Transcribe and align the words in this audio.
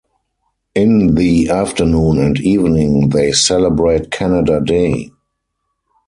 In 0.73 1.13
the 1.13 1.49
afternoon 1.51 2.17
and 2.17 2.39
evening 2.39 3.09
they 3.09 3.31
celebrate 3.33 4.09
Canada 4.09 4.59
Day. 4.59 5.11